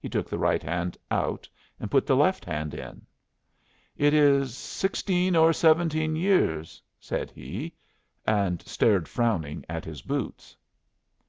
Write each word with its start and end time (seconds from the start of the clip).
He 0.00 0.08
took 0.08 0.28
the 0.28 0.40
right 0.40 0.60
hand 0.60 0.98
out 1.08 1.48
and 1.78 1.88
put 1.88 2.04
the 2.04 2.16
left 2.16 2.44
hand 2.44 2.74
in. 2.74 3.02
"It 3.96 4.12
is 4.12 4.56
sixteen 4.58 5.36
or 5.36 5.52
seventeen 5.52 6.16
years," 6.16 6.82
said 6.98 7.30
he, 7.30 7.72
and 8.26 8.60
stared 8.62 9.06
frowning 9.06 9.64
at 9.68 9.84
his 9.84 10.02
boots. 10.02 10.56